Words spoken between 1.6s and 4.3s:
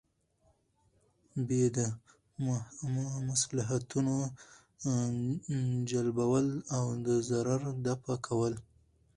د مصلحتونو